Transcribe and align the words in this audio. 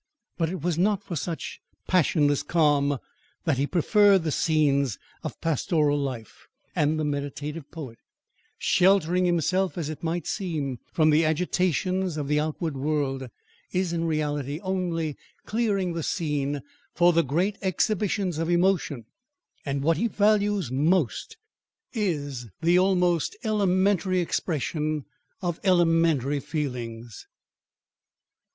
But 0.35 0.49
it 0.49 0.63
was 0.63 0.79
not 0.79 1.03
for 1.03 1.15
such 1.15 1.59
passionless 1.85 2.41
calm 2.41 2.97
that 3.43 3.59
he 3.59 3.67
preferred 3.67 4.23
the 4.23 4.31
scenes 4.31 4.97
of 5.21 5.39
pastoral 5.41 5.95
life; 5.99 6.47
and 6.75 6.99
the 6.99 7.03
meditative 7.05 7.69
poet, 7.69 7.99
sheltering 8.57 9.25
himself, 9.25 9.77
as 9.77 9.89
it 9.89 10.01
might 10.01 10.25
seem, 10.25 10.79
from 10.91 11.11
the 11.11 11.23
agitations 11.23 12.17
of 12.17 12.27
the 12.27 12.39
outward 12.39 12.75
world, 12.75 13.29
is 13.73 13.93
in 13.93 14.05
reality 14.05 14.59
only 14.63 15.17
clearing 15.45 15.93
the 15.93 16.01
scene 16.01 16.63
for 16.95 17.13
the 17.13 17.21
great 17.21 17.59
exhibitions 17.61 18.39
of 18.39 18.49
emotion, 18.49 19.05
and 19.67 19.83
what 19.83 19.97
he 19.97 20.07
values 20.07 20.71
most 20.71 21.37
is 21.93 22.47
the 22.59 22.79
almost 22.79 23.37
elementary 23.43 24.19
expression 24.19 25.05
of 25.43 25.59
elementary 25.63 26.39
feelings. 26.39 27.27